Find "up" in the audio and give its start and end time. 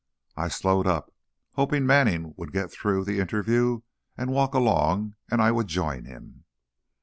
0.87-1.13